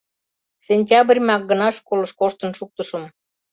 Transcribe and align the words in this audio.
Сентябрьымак 0.67 1.41
гына 1.51 1.67
школыш 1.77 2.11
коштын 2.19 2.51
шуктышым. 2.57 3.03